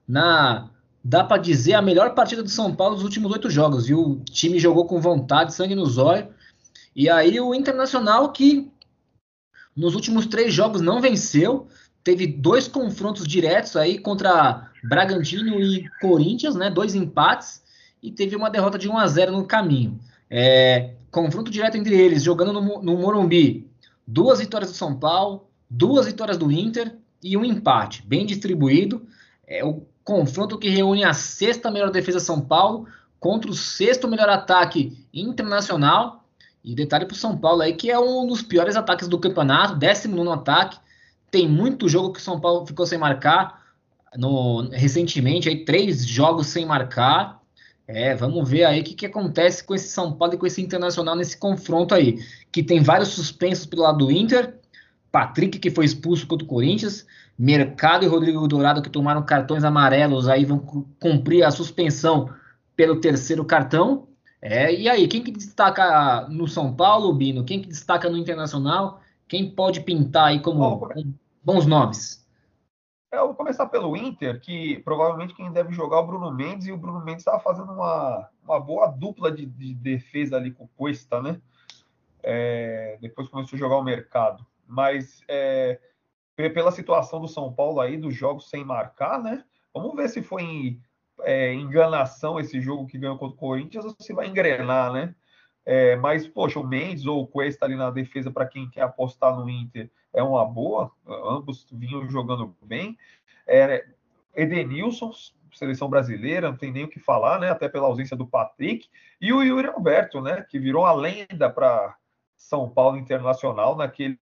[0.09, 0.71] na
[1.03, 4.21] dá para dizer a melhor partida do São Paulo nos últimos oito jogos, e o
[4.25, 6.29] time jogou com vontade, sangue nos olhos.
[6.95, 8.71] E aí o Internacional que
[9.75, 11.69] nos últimos três jogos não venceu,
[12.03, 16.71] teve dois confrontos diretos aí contra Bragantino e Corinthians, né?
[16.71, 17.63] Dois empates
[18.03, 19.99] e teve uma derrota de 1 a 0 no caminho.
[20.29, 23.69] É, confronto direto entre eles, jogando no, no Morumbi.
[24.07, 29.07] Duas vitórias do São Paulo, duas vitórias do Inter e um empate, bem distribuído.
[29.47, 32.87] É o confronto que reúne a sexta melhor defesa São Paulo
[33.19, 36.25] contra o sexto melhor ataque internacional.
[36.63, 39.77] E detalhe para o São Paulo aí que é um dos piores ataques do campeonato,
[39.77, 40.79] décimo nono ataque.
[41.31, 43.61] Tem muito jogo que o São Paulo ficou sem marcar.
[44.17, 47.40] No, recentemente, aí, três jogos sem marcar.
[47.93, 50.63] É, vamos ver aí o que, que acontece com esse São Paulo e com esse
[50.63, 52.19] Internacional nesse confronto aí.
[52.53, 54.55] Que tem vários suspensos pelo lado do Inter.
[55.11, 57.05] Patrick, que foi expulso contra o Corinthians.
[57.37, 60.59] Mercado e Rodrigo Dourado, que tomaram cartões amarelos, aí vão
[61.01, 62.31] cumprir a suspensão
[62.77, 64.07] pelo terceiro cartão.
[64.41, 67.45] É, e aí, quem que destaca no São Paulo, Bino?
[67.45, 69.01] Quem que destaca no Internacional?
[69.27, 72.25] Quem pode pintar aí como, como bons nomes?
[73.13, 76.69] É, eu vou começar pelo Inter, que provavelmente quem deve jogar é o Bruno Mendes,
[76.69, 80.65] e o Bruno Mendes estava fazendo uma, uma boa dupla de, de defesa ali com
[80.65, 81.41] o Cuesta, né?
[82.23, 84.47] É, depois começou a jogar o mercado.
[84.65, 85.81] Mas é,
[86.37, 89.45] pela situação do São Paulo aí, dos jogos sem marcar, né?
[89.75, 90.83] Vamos ver se foi em
[91.23, 95.17] é, enganação esse jogo que ganhou contra o Corinthians ou se vai engrenar, né?
[95.67, 99.37] É, mas, poxa, o Mendes ou o Cuesta ali na defesa, para quem quer apostar
[99.37, 100.91] no Inter, é uma boa.
[101.07, 102.97] Ambos vinham jogando bem.
[103.47, 103.87] É,
[104.35, 105.13] Edenilson,
[105.53, 107.51] seleção brasileira, não tem nem o que falar, né?
[107.51, 108.89] Até pela ausência do Patrick.
[109.21, 110.45] E o Yuri Alberto, né?
[110.49, 111.97] Que virou a lenda para
[112.37, 114.19] São Paulo Internacional naquele,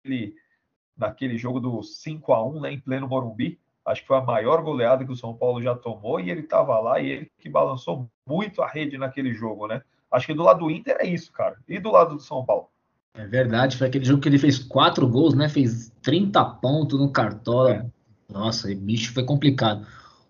[0.97, 2.71] naquele jogo do 5 a 1 né?
[2.71, 3.59] Em pleno Morumbi.
[3.85, 6.79] Acho que foi a maior goleada que o São Paulo já tomou e ele estava
[6.79, 9.81] lá e ele que balançou muito a rede naquele jogo, né?
[10.09, 11.57] Acho que do lado do Inter é isso, cara.
[11.67, 12.69] E do lado do São Paulo?
[13.15, 15.47] É verdade, foi aquele jogo que ele fez quatro gols, né?
[15.47, 17.71] Fez 30 pontos no cartola.
[17.71, 17.85] É.
[18.31, 19.85] Nossa, bicho, foi complicado.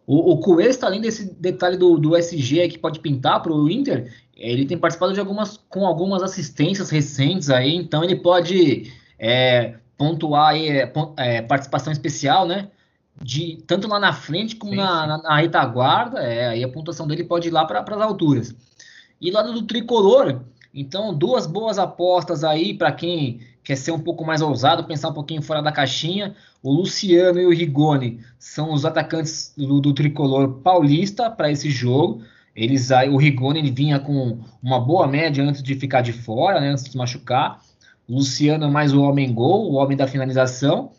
[0.06, 4.14] O, o Cuesta, além desse detalhe do, do SG que pode pintar para o Inter,
[4.36, 10.50] ele tem participado de algumas com algumas assistências recentes aí, então ele pode é, pontuar
[10.50, 12.70] aí, é, é participação especial, né?
[13.22, 15.08] de tanto lá na frente como sim, na, sim.
[15.08, 18.56] Na, na, retaguarda, é, aí a pontuação dele pode ir lá para as alturas.
[19.22, 20.42] E lado do tricolor,
[20.74, 25.14] então duas boas apostas aí para quem quer ser um pouco mais ousado, pensar um
[25.14, 26.36] pouquinho fora da caixinha.
[26.62, 32.24] O Luciano e o Rigoni são os atacantes do, do tricolor paulista para esse jogo.
[32.56, 36.70] Eles o Rigoni ele vinha com uma boa média antes de ficar de fora, né,
[36.70, 37.62] antes de se machucar.
[38.08, 40.92] O Luciano é mais o homem gol, o homem da finalização.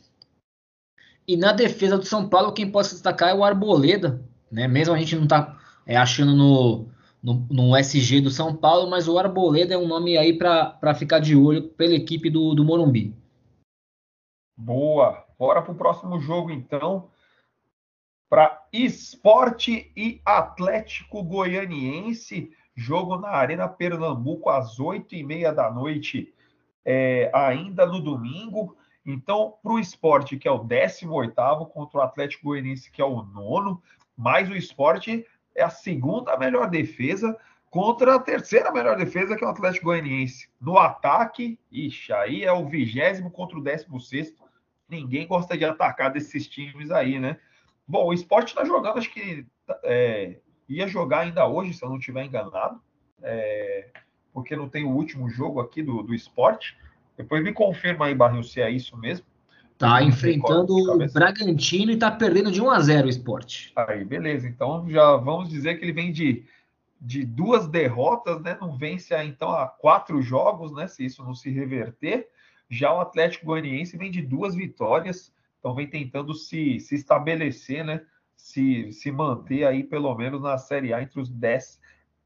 [1.26, 4.68] E na defesa do São Paulo, quem pode se destacar é o Arboleda, né?
[4.68, 6.86] Mesmo a gente não tá é, achando no,
[7.24, 11.20] no, no, SG do São Paulo, mas o Arboleda é um nome aí para ficar
[11.20, 13.16] de olho pela equipe do, do Morumbi.
[14.54, 15.24] Boa.
[15.38, 17.08] Bora para o próximo jogo, então.
[18.28, 22.52] Para Esporte e Atlético Goianiense.
[22.76, 26.34] Jogo na Arena Pernambuco às oito e meia da noite,
[26.84, 28.76] é, ainda no domingo.
[29.06, 31.34] Então, para o esporte, que é o 18
[31.72, 33.80] contra o Atlético Goianiense, que é o nono,
[34.16, 37.36] mais o esporte é a segunda melhor defesa
[37.70, 40.48] contra a terceira melhor defesa, que é o Atlético Goianiense.
[40.60, 44.44] No ataque, ixi, aí é o vigésimo contra o décimo sexto.
[44.88, 47.38] Ninguém gosta de atacar desses times aí, né?
[47.86, 49.44] Bom, o esporte está jogando, acho que
[49.82, 50.38] é,
[50.68, 52.80] ia jogar ainda hoje, se eu não estiver enganado,
[53.22, 53.90] é,
[54.32, 56.76] porque não tem o último jogo aqui do, do esporte.
[57.16, 59.26] Depois me confirma aí, Barril, se é isso mesmo.
[59.76, 63.72] Tá enfrentando o Bragantino e tá perdendo de 1 a 0 o esporte.
[63.74, 64.46] Aí, beleza.
[64.46, 66.44] Então já vamos dizer que ele vem de,
[67.00, 68.56] de duas derrotas, né?
[68.60, 70.86] Não vence então há quatro jogos, né?
[70.86, 72.28] Se isso não se reverter.
[72.68, 78.00] Já o Atlético Goianiense vem de duas vitórias, então vem tentando se, se estabelecer, né?
[78.36, 81.80] Se, se manter aí pelo menos na Série A entre os dez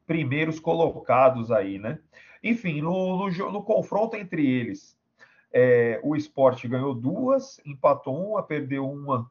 [0.07, 1.99] primeiros colocados aí, né?
[2.43, 4.98] Enfim, no, no, no confronto entre eles,
[5.53, 9.31] é, o esporte ganhou duas, empatou uma, perdeu uma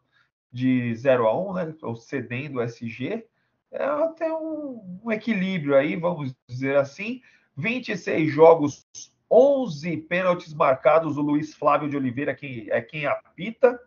[0.51, 1.75] de 0 a 1, né?
[1.97, 3.25] Cedendo o SG.
[3.71, 7.21] É até um, um, equilíbrio aí, vamos dizer assim.
[7.55, 8.87] 26 jogos,
[9.29, 11.17] 11 pênaltis marcados.
[11.17, 13.79] O Luiz Flávio de Oliveira quem, é quem apita.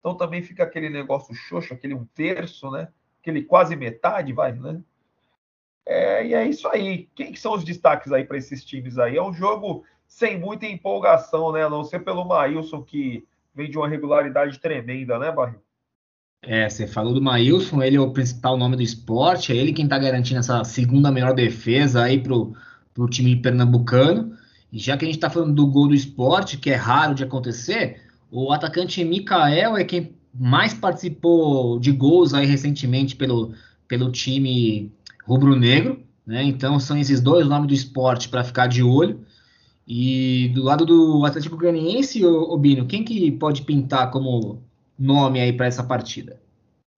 [0.00, 2.88] Então também fica aquele negócio xoxo, aquele um terço, né?
[3.20, 4.82] Aquele quase metade, vai, né?
[5.88, 7.08] É, e é isso aí.
[7.14, 9.16] Quem que são os destaques aí para esses times aí?
[9.16, 11.64] É um jogo sem muita empolgação, né?
[11.64, 13.24] A não ser pelo Maílson, que
[13.54, 15.60] vem de uma regularidade tremenda, né, Barril?
[16.42, 19.86] É, você falou do Maílson, ele é o principal nome do esporte, é ele quem
[19.86, 22.54] está garantindo essa segunda melhor defesa aí pro,
[22.92, 24.36] pro time pernambucano.
[24.70, 27.24] E já que a gente está falando do gol do esporte, que é raro de
[27.24, 33.54] acontecer, o atacante Mikael é quem mais participou de gols aí recentemente pelo,
[33.88, 34.92] pelo time
[35.28, 36.42] rubro-negro, né?
[36.42, 39.24] Então são esses dois nomes do esporte para ficar de olho.
[39.86, 44.62] E do lado do Atlético Goianiense, o Bino, quem que pode pintar como
[44.98, 46.40] nome aí para essa partida?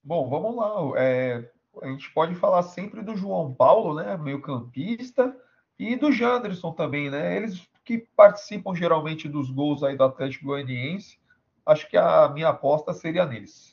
[0.02, 0.98] Bom, vamos lá.
[1.00, 1.48] É,
[1.82, 5.36] a gente pode falar sempre do João Paulo, né, meio campista,
[5.78, 7.36] e do Janderson também, né?
[7.36, 11.18] Eles que participam geralmente dos gols aí do Atlético Goianiense.
[11.64, 13.69] Acho que a minha aposta seria neles.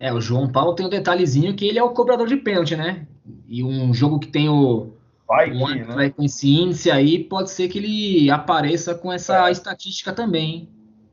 [0.00, 3.06] É, o João Paulo tem um detalhezinho que ele é o cobrador de pênalti, né?
[3.46, 4.92] E um jogo que tem o
[5.26, 6.10] vai, um né?
[6.10, 9.52] com esse índice aí, pode ser que ele apareça com essa é.
[9.52, 10.50] estatística também.
[10.50, 10.68] Hein?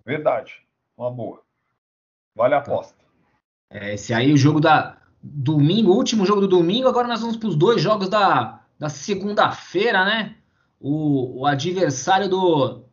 [0.06, 0.54] Verdade.
[0.98, 1.41] Uma boa.
[2.36, 2.95] Vale a aposta.
[3.69, 6.88] É, esse aí, o jogo da domingo, último jogo do domingo.
[6.88, 10.36] Agora nós vamos para os dois jogos da, da segunda-feira, né?
[10.80, 12.84] O, o adversário do,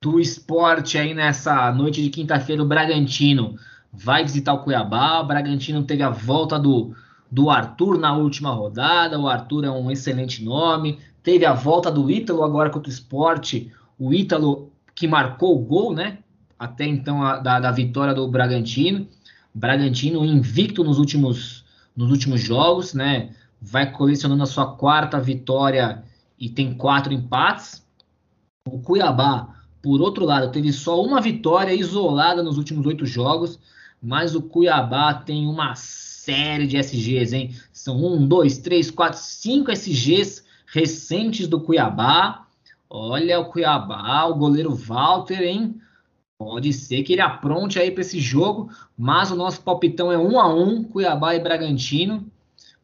[0.00, 3.56] do esporte aí nessa noite de quinta-feira, o Bragantino,
[3.92, 5.20] vai visitar o Cuiabá.
[5.20, 6.94] O Bragantino teve a volta do,
[7.30, 9.18] do Arthur na última rodada.
[9.18, 10.98] O Arthur é um excelente nome.
[11.22, 13.72] Teve a volta do Ítalo agora contra o esporte.
[13.98, 16.18] O Ítalo que marcou o gol, né?
[16.58, 19.06] Até então a, da, da vitória do Bragantino.
[19.54, 21.64] Bragantino invicto nos últimos,
[21.96, 23.34] nos últimos jogos, né?
[23.60, 26.04] Vai colecionando a sua quarta vitória
[26.38, 27.84] e tem quatro empates.
[28.68, 33.58] O Cuiabá, por outro lado, teve só uma vitória isolada nos últimos oito jogos,
[34.02, 37.54] mas o Cuiabá tem uma série de SGs, hein?
[37.72, 42.46] São um, dois, três, quatro, cinco SGs recentes do Cuiabá.
[42.88, 45.80] Olha o Cuiabá, o goleiro Walter, hein?
[46.38, 50.38] Pode ser que ele apronte aí para esse jogo, mas o nosso palpitão é um
[50.38, 52.30] a um, Cuiabá e Bragantino,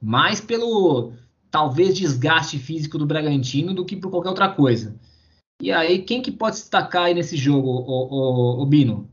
[0.03, 1.13] mais pelo
[1.51, 4.99] talvez desgaste físico do Bragantino do que por qualquer outra coisa.
[5.63, 9.09] E aí, quem que pode destacar aí nesse jogo, o, o, o Bino?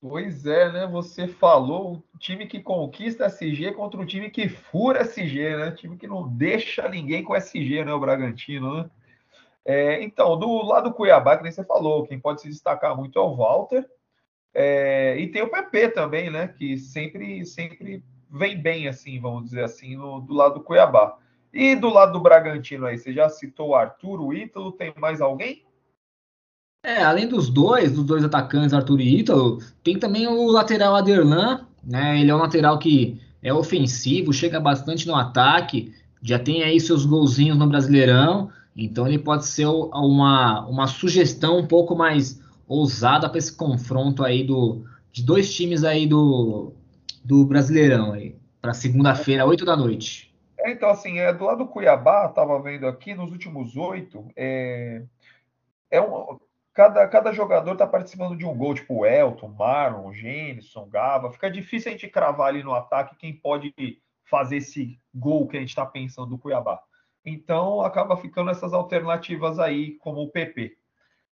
[0.00, 0.86] Pois é, né?
[0.86, 5.72] Você falou o time que conquista SG contra o time que fura SG, né?
[5.72, 7.92] Time que não deixa ninguém com SG, né?
[7.92, 8.90] O Bragantino, né?
[9.64, 13.18] É, então, do lado do Cuiabá, que nem você falou, quem pode se destacar muito
[13.18, 13.84] é o Walter.
[14.54, 16.48] É, e tem o PP também, né?
[16.48, 21.18] Que sempre, sempre vem bem, assim, vamos dizer assim, no, do lado do Cuiabá.
[21.52, 25.20] E do lado do Bragantino aí, você já citou o Arthur, o Ítalo, tem mais
[25.20, 25.64] alguém?
[26.82, 31.66] É, além dos dois, dos dois atacantes, Arthur e Ítalo, tem também o lateral Aderlan,
[31.82, 32.20] né?
[32.20, 37.04] Ele é um lateral que é ofensivo, chega bastante no ataque, já tem aí seus
[37.04, 38.50] golzinhos no Brasileirão.
[38.76, 44.44] Então ele pode ser uma, uma sugestão um pouco mais ousada para esse confronto aí
[44.44, 46.72] do, de dois times aí do,
[47.24, 50.32] do Brasileirão aí, para segunda-feira, 8 da noite.
[50.58, 55.02] É, então, assim, é, do lado do Cuiabá, estava vendo aqui, nos últimos oito, é,
[55.90, 56.38] é um,
[56.78, 61.32] cada, cada jogador está participando de um gol, tipo o Elton, Marlon, Gênison, Gava.
[61.32, 63.74] Fica difícil a gente cravar ali no ataque quem pode
[64.22, 66.80] fazer esse gol que a gente está pensando do Cuiabá.
[67.24, 70.76] Então acaba ficando essas alternativas aí, como o PP.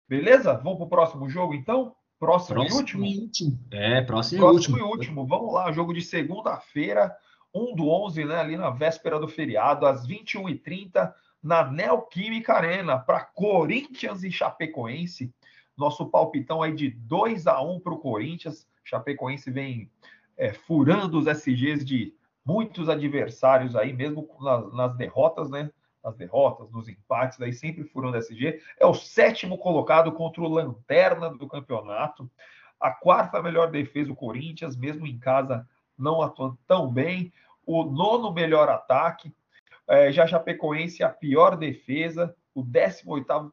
[0.09, 0.55] Beleza?
[0.55, 1.95] Vamos para o próximo jogo, então?
[2.19, 3.07] Próximo, próximo e último?
[3.07, 3.61] E último.
[3.71, 4.95] É, próximo, próximo e último.
[4.95, 5.27] e último.
[5.29, 7.17] Vamos lá, jogo de segunda-feira,
[7.55, 11.15] 1 do 11, né, ali na véspera do feriado, às 21h30,
[11.47, 15.33] na Neoquímica Arena, para Corinthians e Chapecoense.
[15.79, 18.67] Nosso palpitão aí de 2 a 1 para o Corinthians.
[18.83, 19.89] Chapecoense vem
[20.37, 22.13] é, furando os SGs de
[22.45, 25.71] muitos adversários aí, mesmo nas, nas derrotas, né?
[26.03, 28.61] Nas derrotas, nos empates, daí sempre furando SG.
[28.81, 32.29] É o sétimo colocado contra o Lanterna do campeonato.
[32.81, 35.65] A quarta melhor defesa do Corinthians, mesmo em casa,
[35.97, 37.33] não atuando tão bem.
[37.65, 39.33] O nono melhor ataque.
[39.89, 42.35] É, já Chapecoense, a pior defesa.
[42.55, 43.53] O 18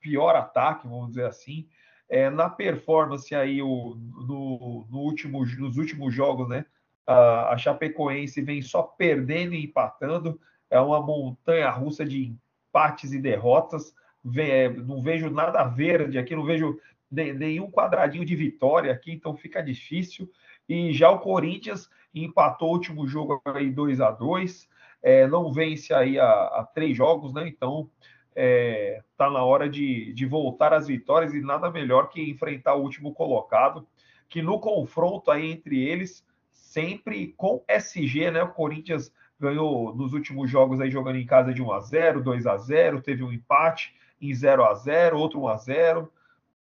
[0.00, 1.68] pior ataque, vamos dizer assim.
[2.08, 6.64] É, na performance aí, o, no, no último, nos últimos jogos, né?
[7.06, 10.40] a Chapecoense vem só perdendo e empatando.
[10.68, 12.36] É uma montanha russa de
[12.68, 13.94] empates e derrotas.
[14.36, 19.62] É, não vejo nada verde aqui, não vejo nenhum quadradinho de vitória aqui, então fica
[19.62, 20.28] difícil.
[20.68, 24.68] E já o Corinthians empatou o último jogo aí 2 a 2
[25.06, 27.46] é, não vence aí há, três jogos, né?
[27.46, 27.88] Então
[28.34, 32.82] é, tá na hora de, de voltar às vitórias e nada melhor que enfrentar o
[32.82, 33.86] último colocado,
[34.28, 38.42] que no confronto aí entre eles sempre com SG, né?
[38.42, 42.44] O Corinthians ganhou nos últimos jogos aí jogando em casa de 1 a 0, 2
[42.44, 46.12] a 0, teve um empate em 0 a 0, outro 1 a 0.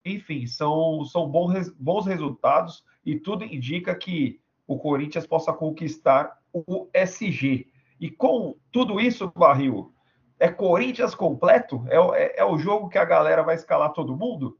[0.04, 6.86] Enfim, são, são bons, bons resultados e tudo indica que o Corinthians possa conquistar o
[6.92, 7.74] SG.
[8.00, 9.92] E com tudo isso, Barril,
[10.38, 11.84] é Corinthians completo?
[11.88, 14.58] É, é, é o jogo que a galera vai escalar todo mundo?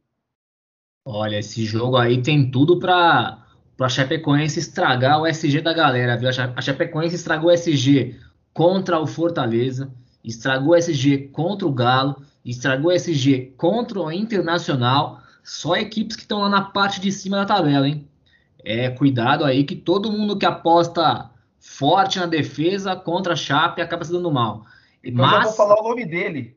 [1.04, 3.42] Olha, esse jogo aí tem tudo para
[3.76, 6.30] para a Chapecoense estragar o SG da galera, viu?
[6.30, 8.18] A Chapecoense estragou o SG
[8.54, 9.92] contra o Fortaleza,
[10.24, 15.20] estragou o SG contra o Galo, estragou SG contra o Internacional.
[15.44, 18.08] Só equipes que estão lá na parte de cima da tabela, hein?
[18.64, 21.30] É, cuidado aí que todo mundo que aposta
[21.66, 24.64] forte na defesa contra a Chape acaba se dando mal.
[25.02, 25.32] Então Mas...
[25.32, 26.56] já vou falar o nome dele.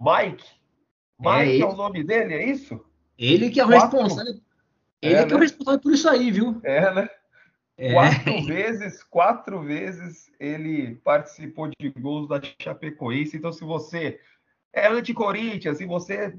[0.00, 0.44] Mike.
[1.18, 2.84] Mike é, é o nome dele, é isso?
[3.18, 3.98] Ele que é o Quatro...
[3.98, 4.40] responsável.
[5.02, 5.44] Ele é, que é o né?
[5.44, 6.60] responsável por isso aí, viu?
[6.62, 7.08] É, né?
[7.76, 7.92] É.
[7.92, 13.36] Quatro vezes, quatro vezes ele participou de gols da Chapecoense.
[13.36, 14.20] Então, se você
[14.72, 16.36] é anti-Corinthians, se você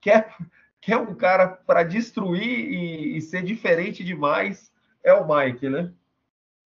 [0.00, 0.34] quer,
[0.80, 4.72] quer um cara para destruir e, e, ser diferente demais,
[5.04, 5.92] é o Mike, né?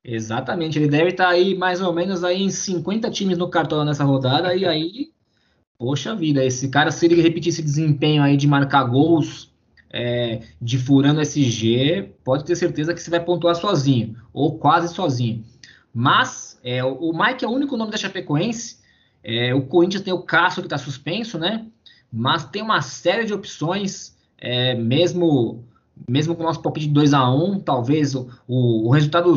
[0.08, 3.84] Exatamente, ele deve estar tá aí mais ou menos aí em 50 times no cartão
[3.84, 5.10] nessa rodada, e aí,
[5.76, 9.52] poxa vida, esse cara, se ele repetir esse desempenho aí de marcar gols
[9.90, 15.44] é, de furando SG, pode ter certeza que você vai pontuar sozinho, ou quase sozinho.
[15.92, 18.76] Mas é, o Mike é o único nome da Chapecoense.
[19.24, 21.66] É, o Corinthians tem o Cássio que está suspenso, né?
[22.12, 25.64] Mas tem uma série de opções, é, mesmo
[26.08, 29.34] mesmo com o nosso palpite de 2 a 1 talvez o, o, o resultado,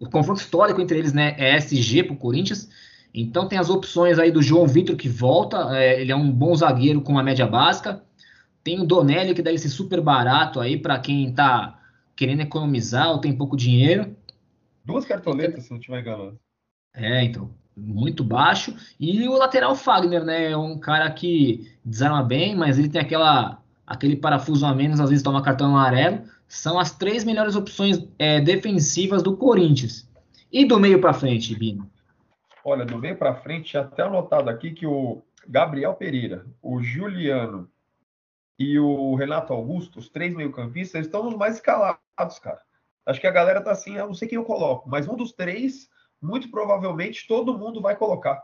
[0.00, 2.68] o confronto histórico entre eles né, é SG para o Corinthians.
[3.12, 6.54] Então tem as opções aí do João Vitor que volta, é, ele é um bom
[6.54, 8.02] zagueiro com uma média básica.
[8.64, 11.78] Tem o Donelli, que deve ser super barato aí para quem está
[12.16, 14.16] querendo economizar ou tem pouco dinheiro.
[14.84, 16.38] Duas cartoletas, se não estiver enganado.
[16.94, 18.74] É, então, muito baixo.
[18.98, 20.50] E o lateral Fagner, né?
[20.50, 25.10] É um cara que desarma bem, mas ele tem aquela, aquele parafuso a menos, às
[25.10, 26.22] vezes toma cartão amarelo.
[26.50, 30.10] São as três melhores opções é, defensivas do Corinthians.
[30.52, 31.88] E do meio para frente, Bino?
[32.64, 37.70] Olha, do meio para frente, até anotado aqui que o Gabriel Pereira, o Juliano
[38.58, 42.60] e o Renato Augusto, os três meio-campistas, estão nos mais escalados, cara.
[43.06, 45.30] Acho que a galera tá assim, eu não sei quem eu coloco, mas um dos
[45.30, 45.88] três,
[46.20, 48.42] muito provavelmente, todo mundo vai colocar.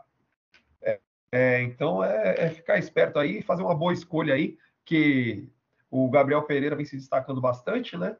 [0.81, 0.99] É,
[1.29, 5.49] é, então é, é, ficar esperto aí, fazer uma boa escolha aí, que
[5.89, 8.15] o Gabriel Pereira vem se destacando bastante, né?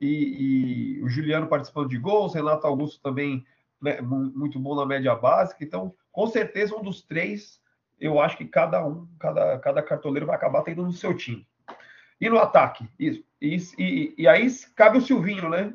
[0.00, 3.44] E, e o Juliano participando de gols, Renato Augusto também
[3.80, 5.62] né, muito bom na média básica.
[5.62, 7.62] Então, com certeza, um dos três
[8.02, 11.46] eu acho que cada um, cada, cada cartoleiro vai acabar tendo no seu time.
[12.20, 13.22] E no ataque, isso.
[13.40, 15.72] E, e, e aí cabe o Silvinho, né?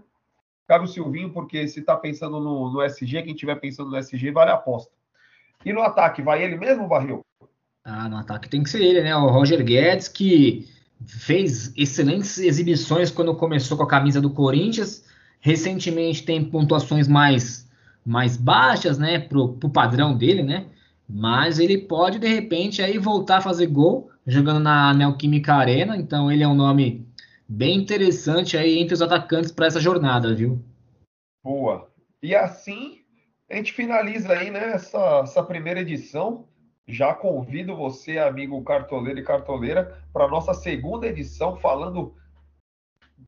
[0.68, 4.32] Cabe o Silvinho, porque se está pensando no, no, SG, quem estiver pensando no SG,
[4.32, 4.92] vale a aposta.
[5.66, 7.22] E no ataque, vai ele mesmo, Barril?
[7.84, 9.16] Ah, no ataque tem que ser ele, né?
[9.16, 10.68] O Roger Guedes, que
[11.06, 15.06] fez excelentes exibições quando começou com a camisa do Corinthians.
[15.40, 17.70] Recentemente tem pontuações mais,
[18.06, 19.20] mais baixas, né?
[19.20, 20.66] Pro, pro padrão dele, né?
[21.08, 25.96] Mas ele pode, de repente, aí voltar a fazer gol jogando na Neoquímica Arena.
[25.96, 27.08] Então ele é um nome
[27.48, 30.62] bem interessante aí entre os atacantes para essa jornada, viu?
[31.44, 31.90] Boa.
[32.22, 33.00] E assim
[33.50, 36.46] a gente finaliza aí, né, essa, essa primeira edição.
[36.88, 42.16] Já convido você, amigo cartoleiro e cartoleira, para a nossa segunda edição, falando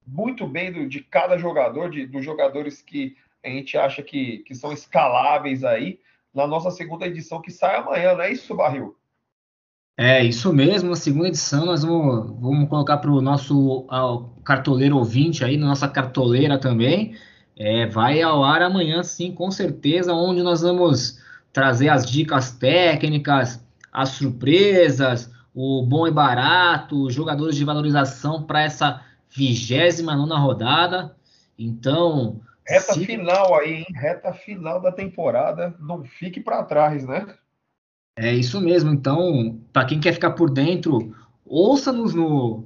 [0.07, 4.55] muito bem do, de cada jogador, de, dos jogadores que a gente acha que, que
[4.55, 5.99] são escaláveis aí
[6.33, 8.95] na nossa segunda edição que sai amanhã, não é isso, Barril?
[9.97, 13.85] É, isso mesmo, na segunda edição nós vamos, vamos colocar para o nosso
[14.45, 17.15] cartoleiro ouvinte aí, na nossa cartoleira também.
[17.57, 21.19] É, vai ao ar amanhã, sim, com certeza, onde nós vamos
[21.51, 29.01] trazer as dicas técnicas, as surpresas, o bom e barato, jogadores de valorização para essa
[29.29, 31.15] vigésima nona rodada.
[31.57, 33.05] Então, Reta se...
[33.05, 33.85] final aí, hein?
[33.93, 35.75] Reta final da temporada.
[35.79, 37.25] Não fique para trás, né?
[38.15, 38.91] É isso mesmo.
[38.91, 42.65] Então, para quem quer ficar por dentro, ouça-nos no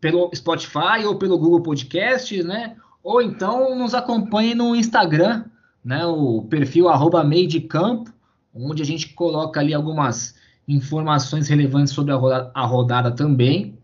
[0.00, 2.76] pelo Spotify ou pelo Google Podcast, né?
[3.02, 5.46] Ou então nos acompanhe no Instagram,
[5.84, 6.06] né?
[6.06, 8.12] O perfil arroba meio de campo,
[8.54, 10.34] onde a gente coloca ali algumas
[10.66, 13.78] informações relevantes sobre a rodada, a rodada também.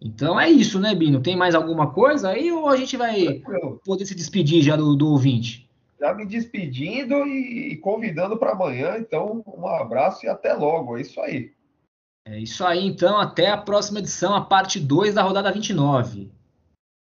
[0.00, 1.20] Então é isso, né, Bino?
[1.20, 3.42] Tem mais alguma coisa aí ou a gente vai
[3.84, 5.68] poder se despedir já do, do ouvinte?
[5.98, 8.96] Já me despedindo e, convidando para amanhã.
[8.98, 10.96] Então, um abraço e até logo.
[10.96, 11.50] É isso aí.
[12.24, 13.18] É isso aí, então.
[13.18, 16.30] Até a próxima edição, a parte 2 da rodada 29.